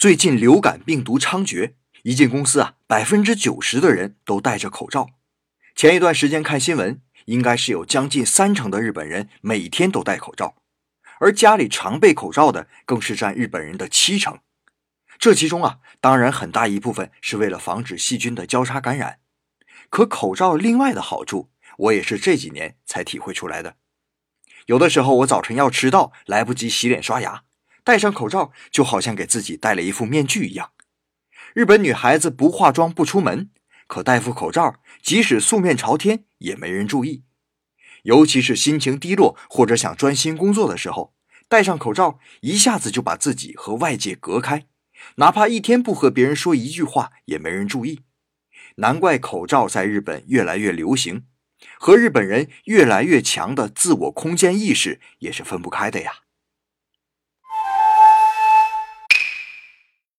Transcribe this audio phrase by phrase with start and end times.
[0.00, 5.10] 最近流感病毒猖獗，一进公司啊，百分之九十的人都戴着口罩。
[5.76, 10.54] 前一段时间看新闻，应该是有将近三成的日本人每天都戴口罩，
[11.18, 14.38] 而家里常备口罩的更是占日本人的七成。
[15.18, 19.18] 这其中啊，当然很大一部分是为了防止细菌的交叉感染。
[19.90, 23.76] 可口罩另外的好处，我也是这几年才体会出来的。
[24.64, 27.42] 有的时候我早晨要迟到，来不及洗脸刷牙，
[27.90, 30.70] 戴上口罩就好像给自己戴了一副面具一样。
[31.54, 33.50] 日本女孩子不化妆不出门，
[33.88, 37.24] 可戴副口罩，即使素面朝天也没人注意。
[38.04, 41.16] 尤其是心情低落或者想专心工作的时候，
[41.48, 44.66] 戴上口罩，一下子就把自己和外界隔开，
[45.16, 48.02] 哪怕一天不和别人说一句话，也没人注意。
[48.76, 51.24] 难怪口罩在日本越来越流行，
[51.80, 56.12] 和日本人越来越强的自我空间意识也是分不开的呀。